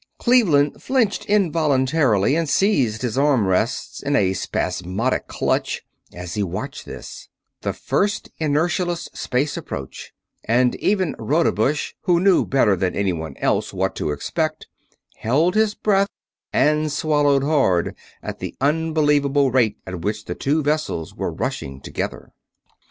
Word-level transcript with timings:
Cleveland 0.17 0.81
flinched 0.81 1.25
involuntarily 1.25 2.35
and 2.35 2.49
seized 2.49 3.03
his 3.03 3.19
arm 3.19 3.45
rests 3.45 4.01
in 4.01 4.15
a 4.15 4.33
spasmodic 4.33 5.27
clutch 5.27 5.83
as 6.11 6.33
he 6.33 6.41
watched 6.41 6.87
this, 6.87 7.29
the 7.61 7.71
first 7.71 8.31
inertialess 8.39 9.09
space 9.13 9.55
approach; 9.57 10.11
and 10.43 10.73
even 10.77 11.13
Rodebush, 11.19 11.93
who 12.05 12.19
knew 12.19 12.47
better 12.47 12.75
than 12.75 12.95
anyone 12.95 13.37
else 13.37 13.75
what 13.75 13.95
to 13.97 14.09
expect, 14.09 14.65
held 15.17 15.53
his 15.53 15.75
breath 15.75 16.09
and 16.51 16.91
swallowed 16.91 17.43
hard 17.43 17.95
at 18.23 18.39
the 18.39 18.55
unbelievable 18.59 19.51
rate 19.51 19.77
at 19.85 20.01
which 20.01 20.25
the 20.25 20.33
two 20.33 20.63
vessels 20.63 21.13
were 21.13 21.31
rushing 21.31 21.79
together. 21.79 22.31